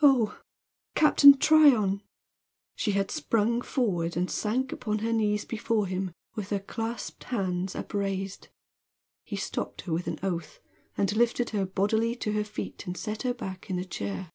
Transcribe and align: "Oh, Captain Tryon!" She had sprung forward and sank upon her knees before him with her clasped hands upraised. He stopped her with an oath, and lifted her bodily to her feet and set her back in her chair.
"Oh, 0.00 0.40
Captain 0.94 1.36
Tryon!" 1.36 2.00
She 2.76 2.92
had 2.92 3.10
sprung 3.10 3.60
forward 3.60 4.16
and 4.16 4.30
sank 4.30 4.70
upon 4.70 5.00
her 5.00 5.12
knees 5.12 5.44
before 5.44 5.88
him 5.88 6.12
with 6.36 6.50
her 6.50 6.60
clasped 6.60 7.24
hands 7.24 7.74
upraised. 7.74 8.50
He 9.24 9.34
stopped 9.34 9.80
her 9.80 9.92
with 9.92 10.06
an 10.06 10.20
oath, 10.22 10.60
and 10.96 11.16
lifted 11.16 11.50
her 11.50 11.66
bodily 11.66 12.14
to 12.14 12.30
her 12.34 12.44
feet 12.44 12.86
and 12.86 12.96
set 12.96 13.22
her 13.22 13.34
back 13.34 13.68
in 13.68 13.78
her 13.78 13.82
chair. 13.84 14.30